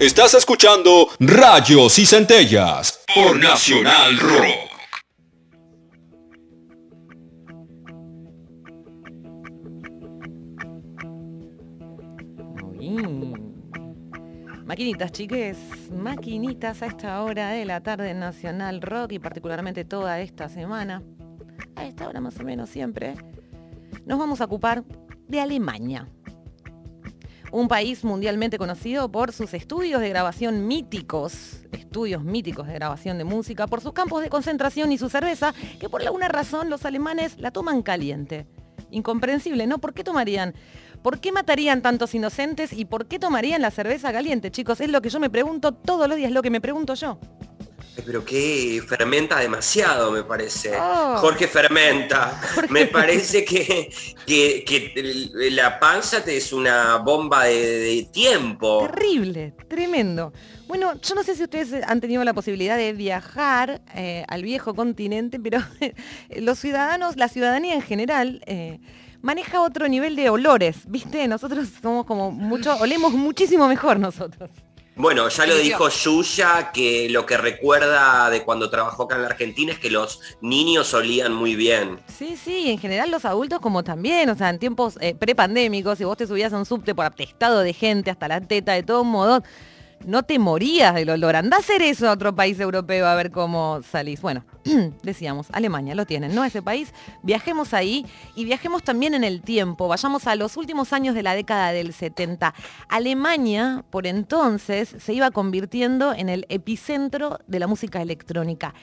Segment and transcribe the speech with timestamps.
[0.00, 4.70] Estás escuchando Rayos y Centellas por Nacional Rock.
[14.64, 15.58] Maquinitas, chiques,
[15.90, 21.02] maquinitas a esta hora de la tarde en Nacional Rock y particularmente toda esta semana,
[21.74, 23.16] a esta hora más o menos siempre,
[24.06, 24.84] nos vamos a ocupar
[25.26, 26.06] de Alemania.
[27.50, 33.24] Un país mundialmente conocido por sus estudios de grabación míticos, estudios míticos de grabación de
[33.24, 37.38] música, por sus campos de concentración y su cerveza, que por alguna razón los alemanes
[37.38, 38.46] la toman caliente.
[38.90, 39.78] Incomprensible, ¿no?
[39.78, 40.54] ¿Por qué tomarían
[41.02, 44.80] ¿Por qué matarían tantos inocentes y por qué tomarían la cerveza caliente, chicos?
[44.80, 47.18] Es lo que yo me pregunto todos los días, lo que me pregunto yo.
[48.04, 50.72] Pero que fermenta demasiado, me parece.
[50.78, 51.16] Oh.
[51.18, 52.40] Jorge fermenta.
[52.70, 53.90] Me parece que,
[54.26, 58.88] que, la panza te es una bomba de, tiempo.
[58.90, 60.32] Terrible, tremendo.
[60.66, 64.74] Bueno, yo no sé si ustedes han tenido la posibilidad de viajar eh, al viejo
[64.74, 65.60] continente, pero
[66.36, 68.80] los ciudadanos, la ciudadanía en general, eh,
[69.22, 71.26] maneja otro nivel de olores, ¿viste?
[71.26, 74.50] Nosotros somos como mucho, olemos muchísimo mejor nosotros.
[74.98, 79.28] Bueno, ya lo dijo Yuya, que lo que recuerda de cuando trabajó acá en la
[79.28, 82.00] Argentina es que los niños olían muy bien.
[82.08, 86.04] Sí, sí, en general los adultos como también, o sea, en tiempos eh, prepandémicos, si
[86.04, 89.06] vos te subías a un subte por atestado de gente hasta la teta, de todos
[89.06, 89.44] modos,
[90.06, 91.36] no te morías del olor.
[91.36, 94.20] Andá a hacer eso a otro país europeo a ver cómo salís.
[94.20, 94.44] Bueno,
[95.02, 96.44] decíamos, Alemania lo tienen, ¿no?
[96.44, 96.92] Ese país.
[97.22, 99.88] Viajemos ahí y viajemos también en el tiempo.
[99.88, 102.54] Vayamos a los últimos años de la década del 70.
[102.88, 108.74] Alemania, por entonces, se iba convirtiendo en el epicentro de la música electrónica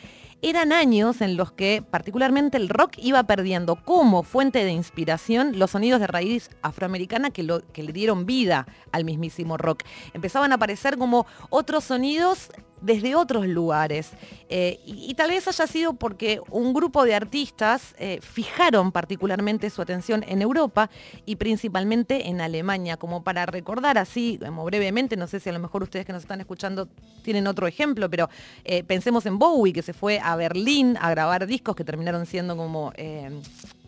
[0.42, 5.72] eran años en los que particularmente el rock iba perdiendo como fuente de inspiración los
[5.72, 9.84] sonidos de raíz afroamericana que, que le dieron vida al mismísimo rock.
[10.14, 12.50] Empezaban a aparecer como otros sonidos
[12.86, 14.12] desde otros lugares.
[14.48, 19.82] Eh, y, tal vez haya sido porque un grupo de artistas eh, fijaron particularmente su
[19.82, 20.90] atención en Europa
[21.26, 25.60] y principalmente en Alemania, como para recordar así, como brevemente, no sé si a lo
[25.60, 26.88] mejor ustedes que nos están escuchando
[27.24, 28.30] tienen otro ejemplo, pero
[28.64, 32.56] eh, pensemos en Bowie, que se fue a Berlín a grabar discos que terminaron siendo
[32.56, 32.94] como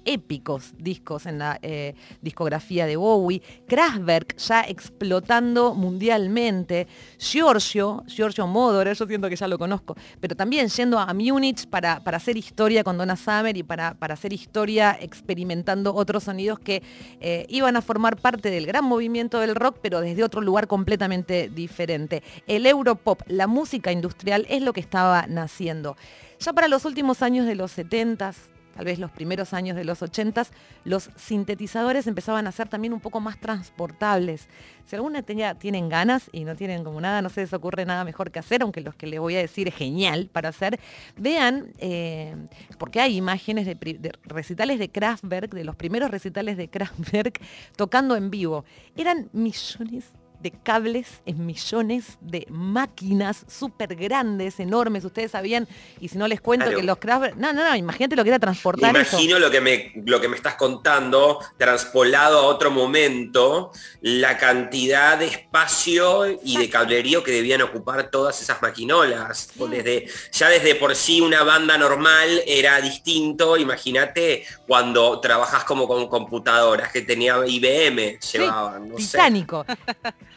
[0.07, 6.88] épicos discos en la eh, discografía de Bowie, Kraftwerk ya explotando mundialmente,
[7.19, 12.00] Giorgio, Giorgio Moroder, yo siento que ya lo conozco, pero también yendo a Múnich para,
[12.00, 16.81] para hacer historia con Donna Summer y para, para hacer historia experimentando otros sonidos que
[17.19, 21.50] eh, iban a formar parte del gran movimiento del rock, pero desde otro lugar completamente
[21.53, 22.24] diferente.
[22.47, 25.97] El Europop, la música industrial, es lo que estaba naciendo.
[26.39, 28.35] Ya para los últimos años de los 70s,
[28.77, 30.45] tal vez los primeros años de los 80,
[30.83, 34.47] los sintetizadores empezaban a ser también un poco más transportables.
[34.85, 38.03] Si alguna tenía, tienen ganas y no tienen como nada, no se les ocurre nada
[38.03, 40.79] mejor que hacer, aunque los que les voy a decir es genial para hacer,
[41.17, 42.35] vean, eh,
[42.77, 47.41] porque hay imágenes de, de, recitales de Kraftwerk, de los primeros recitales de Kraftwerk,
[47.75, 48.63] tocando en vivo.
[48.95, 50.05] Eran millones
[50.47, 55.03] de cables en millones de máquinas súper grandes, enormes.
[55.03, 55.67] Ustedes sabían,
[55.99, 57.35] y si no les cuento que los Kraftwerk...
[57.35, 60.37] No, no, no, imagínate lo que era transportar Imagino Lo, que me, lo que me
[60.37, 63.71] estás contando, transpolado a otro momento,
[64.01, 69.49] la cantidad de espacio y de cablerío que debían ocupar todas esas maquinolas.
[69.69, 76.07] Desde, ya desde por sí una banda normal era distinto, imagínate cuando trabajas como con
[76.07, 79.66] computadoras que tenía IBM, llevaban, no titánico.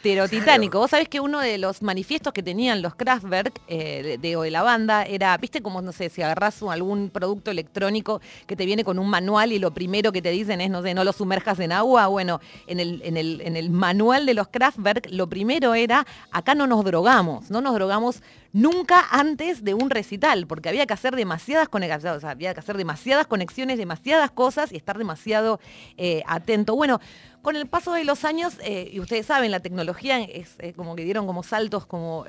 [0.03, 0.79] pero titánico.
[0.79, 5.03] Vos sabés que uno de los manifiestos que tenían los Kraftwerk eh, de, la banda
[5.03, 9.11] era, viste como, no sé, si agarras algún producto electrónico que te viene con un
[9.11, 12.07] manual y lo primero que te dicen es, no sé, no lo sumerjas en agua.
[12.07, 16.55] Bueno, en el, en el, en el manual de los Kraftwerk lo primero era, acá
[16.55, 21.15] no nos drogamos, no nos drogamos nunca antes de un recital, porque había que hacer
[21.17, 25.61] demasiadas conexiones, había que hacer demasiadas conexiones, demasiadas cosas y estar demasiado
[25.97, 26.77] eh, atento.
[26.77, 27.01] Bueno,
[27.43, 30.97] con el paso de los años, eh, y ustedes saben, la tecnología es eh, como
[30.97, 32.25] que dieron como saltos como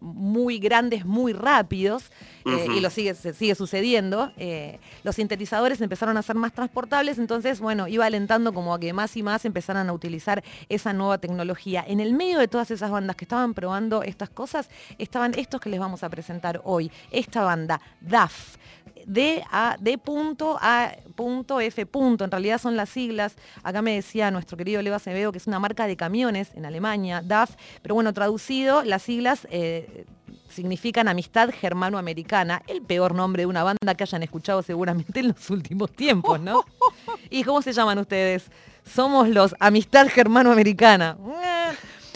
[0.00, 2.12] muy grandes, muy rápidos,
[2.44, 4.32] y lo sigue, sigue sucediendo.
[5.02, 9.16] los sintetizadores empezaron a ser más transportables, entonces, bueno, iba alentando como a que más
[9.16, 11.84] y más empezaran a utilizar esa nueva tecnología.
[11.86, 15.70] En el medio de todas esas bandas que estaban probando estas cosas, estaban estos que
[15.70, 16.90] les vamos a presentar hoy.
[17.10, 18.56] Esta banda, DAF.
[19.06, 23.36] D A punto A punto F punto, en realidad son las siglas.
[23.62, 27.22] Acá me decía nuestro querido Leo Acevedo que es una marca de camiones en Alemania,
[27.24, 30.04] DAF, pero bueno, traducido, las siglas eh,
[30.50, 35.50] significan amistad germano-americana, el peor nombre de una banda que hayan escuchado seguramente en los
[35.50, 36.64] últimos tiempos, ¿no?
[37.30, 38.50] ¿Y cómo se llaman ustedes?
[38.84, 41.16] Somos los Amistad Germano-Americana.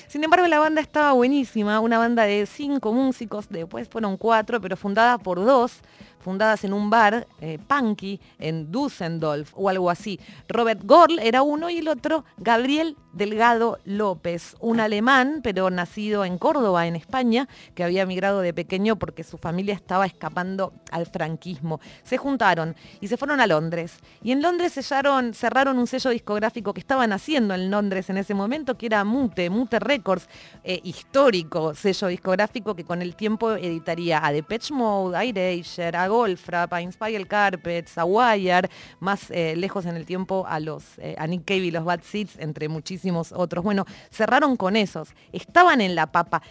[0.07, 4.77] Sin embargo, la banda estaba buenísima, una banda de cinco músicos, después fueron cuatro, pero
[4.77, 5.81] fundada por dos
[6.21, 10.21] fundadas en un bar, eh, punky, en Düsseldorf o algo así.
[10.49, 16.39] Robert Gorl era uno y el otro Gabriel Delgado López, un alemán, pero nacido en
[16.39, 21.81] Córdoba, en España, que había emigrado de pequeño porque su familia estaba escapando al franquismo.
[22.05, 23.99] Se juntaron y se fueron a Londres.
[24.23, 28.35] Y en Londres cerraron, cerraron un sello discográfico que estaban haciendo en Londres en ese
[28.35, 30.29] momento, que era Mute, Mute Records,
[30.63, 36.17] eh, histórico sello discográfico que con el tiempo editaría a Depeche Mode, a Erasure, a
[36.17, 38.69] Goldfrapp, a Inspire Carpets, a Wire,
[38.99, 42.01] más eh, lejos en el tiempo a, los, eh, a Nick Cave y los Bad
[42.03, 43.65] Seeds, entre muchísimos otros.
[43.65, 46.43] Bueno, cerraron con esos, estaban en la papa.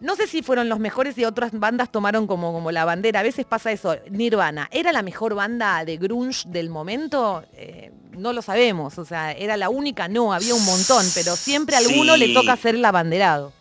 [0.00, 3.18] No sé si fueron los mejores y otras bandas tomaron como, como la bandera.
[3.18, 3.96] A veces pasa eso.
[4.08, 7.42] Nirvana, ¿era la mejor banda de grunge del momento?
[7.54, 8.96] Eh, no lo sabemos.
[8.98, 10.06] O sea, ¿era la única?
[10.06, 13.52] No, había un montón, pero siempre a alguno le toca ser el abanderado.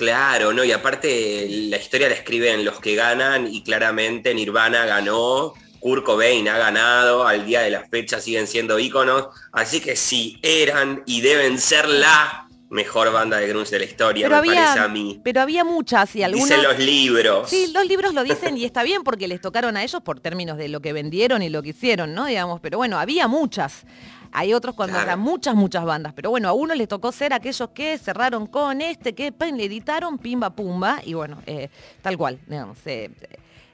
[0.00, 0.64] Claro, ¿no?
[0.64, 6.48] Y aparte la historia la escriben los que ganan y claramente Nirvana ganó, Kurt Cobain
[6.48, 11.20] ha ganado, al día de la fecha siguen siendo íconos, así que sí, eran y
[11.20, 15.20] deben ser la mejor banda de grunge de la historia, me parece a mí.
[15.22, 16.48] Pero había muchas y algunas...
[16.48, 17.50] Dicen los libros.
[17.50, 20.56] Sí, los libros lo dicen y está bien porque les tocaron a ellos por términos
[20.56, 22.24] de lo que vendieron y lo que hicieron, ¿no?
[22.24, 23.84] Digamos, pero bueno, había muchas.
[24.32, 25.20] Hay otros cuando claro.
[25.20, 26.12] muchas, muchas bandas.
[26.14, 30.18] Pero bueno, a uno les tocó ser aquellos que cerraron con este, que le editaron
[30.18, 31.00] pimba pumba.
[31.04, 31.68] Y bueno, eh,
[32.02, 32.78] tal cual, digamos.
[32.86, 33.10] Eh,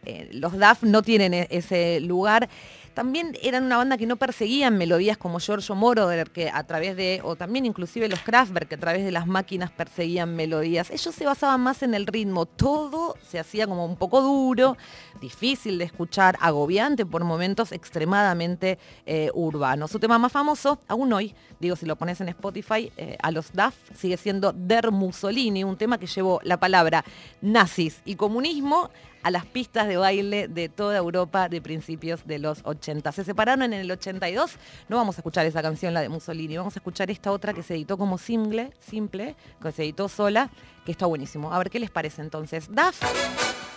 [0.04, 2.48] eh, los DAF no tienen e-, ese lugar.
[2.96, 7.20] También eran una banda que no perseguían melodías como Giorgio Moroder, que a través de,
[7.22, 10.90] o también inclusive los Kraftwerk, que a través de las máquinas perseguían melodías.
[10.90, 12.46] Ellos se basaban más en el ritmo.
[12.46, 14.78] Todo se hacía como un poco duro,
[15.20, 19.88] difícil de escuchar, agobiante por momentos, extremadamente eh, urbano.
[19.88, 23.52] Su tema más famoso, aún hoy, digo, si lo pones en Spotify, eh, a los
[23.52, 27.04] DAF, sigue siendo Der Mussolini, un tema que llevó la palabra
[27.42, 28.88] nazis y comunismo
[29.26, 33.10] a las pistas de baile de toda Europa de principios de los 80.
[33.10, 34.52] Se separaron en el 82,
[34.88, 37.64] no vamos a escuchar esa canción, la de Mussolini, vamos a escuchar esta otra que
[37.64, 40.48] se editó como simple, simple, que se editó sola,
[40.84, 41.52] que está buenísimo.
[41.52, 42.68] A ver qué les parece entonces.
[42.70, 43.02] DAF.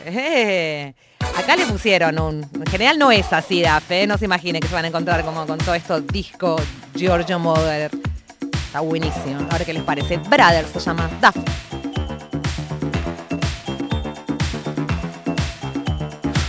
[0.05, 0.93] Eh,
[1.35, 2.43] acá le pusieron un...
[2.53, 4.05] En general no es así, DAF, ¿eh?
[4.05, 6.57] no se imaginen que se van a encontrar como con todo esto disco
[6.93, 7.89] Giorgio Moroder.
[8.67, 9.47] Está buenísimo.
[9.49, 10.17] A ver qué les parece.
[10.17, 11.68] Brother se llama DAF.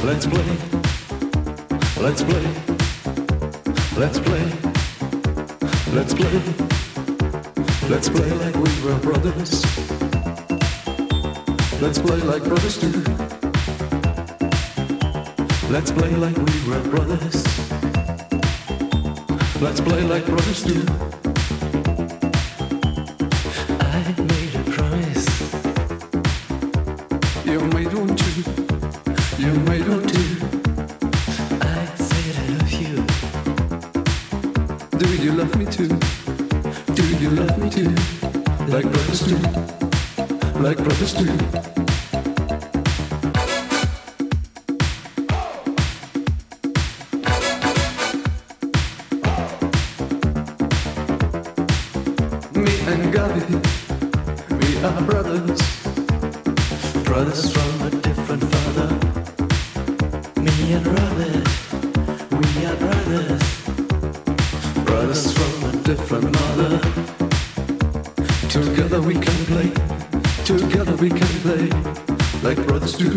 [0.02, 0.56] Let's play.
[2.00, 2.46] Let's play.
[3.98, 4.44] Let's play.
[5.92, 6.42] Let's play.
[7.90, 9.62] Let's play like we were brothers.
[11.82, 12.90] Let's play like brothers do.
[15.68, 17.44] Let's play like we were brothers.
[19.60, 21.29] Let's play like brothers do.
[53.02, 55.60] We are brothers.
[57.04, 58.88] Brothers from a different father.
[60.36, 61.48] Me and Robert,
[62.32, 63.42] we are brothers.
[64.84, 66.78] Brothers from a different mother.
[68.48, 69.70] Together we can play,
[70.44, 71.70] together we can play.
[72.42, 73.14] Like brothers do,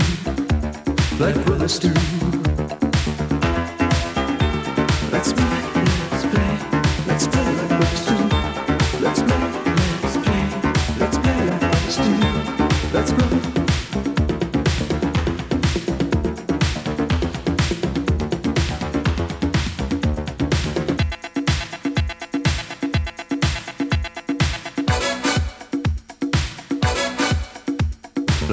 [1.20, 1.94] like brothers do.
[5.12, 5.34] Let's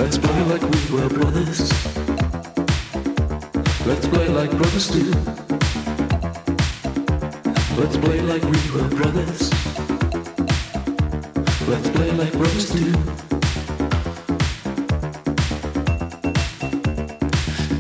[0.00, 1.60] Let's play like we were brothers.
[3.86, 5.12] Let's play like brothers do.
[7.76, 9.50] Let's play like we were brothers.
[11.68, 12.86] Let's play like brothers do.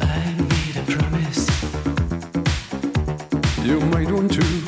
[0.02, 1.42] I made a promise.
[3.64, 4.59] You made one too.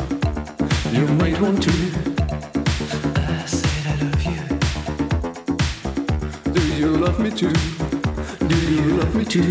[7.42, 8.46] Too?
[8.46, 9.48] Do you love me too?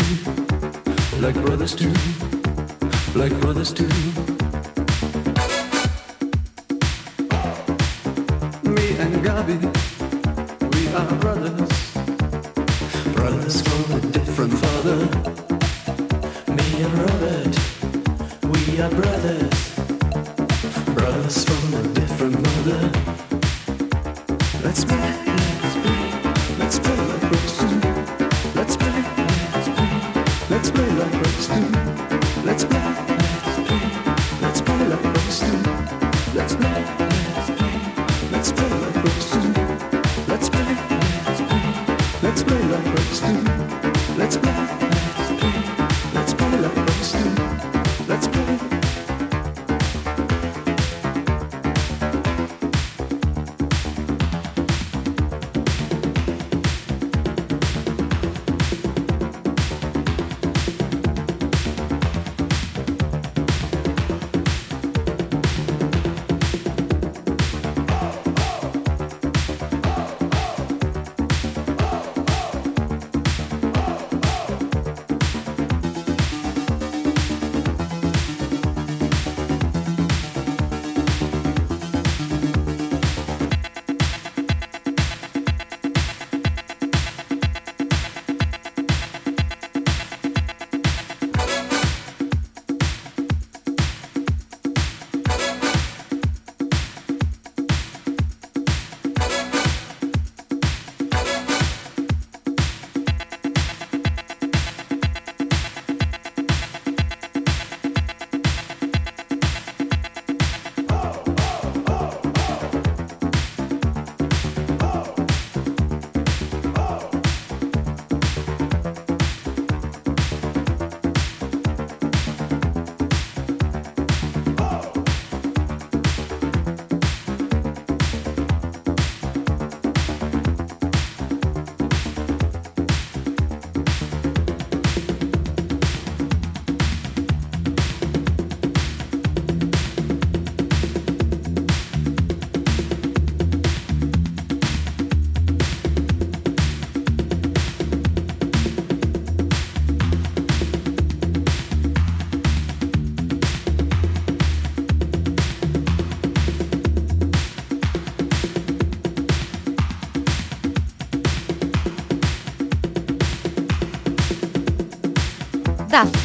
[1.20, 1.88] Like brothers do,
[3.14, 3.86] like brothers do.
[8.74, 9.58] Me and Gabi,
[10.74, 11.61] we are Brothers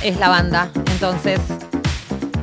[0.01, 0.71] Es la banda.
[0.93, 1.41] Entonces,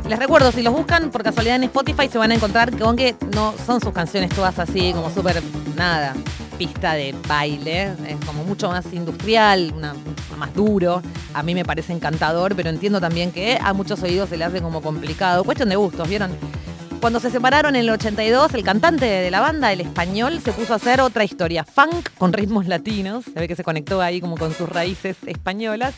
[0.07, 3.17] les recuerdo, si los buscan por casualidad en Spotify, se van a encontrar con que
[3.35, 5.43] no son sus canciones todas así, como súper,
[5.75, 6.13] nada,
[6.59, 7.95] pista de baile.
[8.07, 9.95] Es como mucho más industrial, una,
[10.37, 11.01] más duro.
[11.33, 14.61] A mí me parece encantador, pero entiendo también que a muchos oídos se le hace
[14.61, 15.45] como complicado.
[15.45, 16.31] Cuestión de gustos, ¿vieron?
[17.01, 20.75] Cuando se separaron en el 82, el cantante de la banda, el español, se puso
[20.75, 23.25] a hacer otra historia, funk con ritmos latinos.
[23.25, 25.95] Se ve que se conectó ahí como con sus raíces españolas.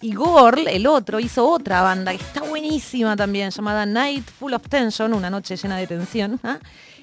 [0.00, 4.68] Y Gorl, el otro, hizo otra banda que está buenísima también, llamada Night Full of
[4.68, 6.58] Tension, una noche llena de tensión, ¿ah?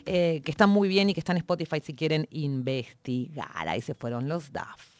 [0.05, 3.67] Eh, que está muy bien y que está en Spotify si quieren investigar.
[3.67, 4.94] Ahí se fueron los DAF.